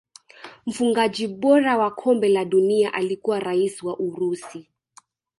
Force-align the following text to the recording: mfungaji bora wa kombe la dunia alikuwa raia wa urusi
mfungaji 0.65 1.27
bora 1.27 1.77
wa 1.77 1.91
kombe 1.91 2.29
la 2.29 2.45
dunia 2.45 2.93
alikuwa 2.93 3.39
raia 3.39 3.71
wa 3.83 3.99
urusi 3.99 4.67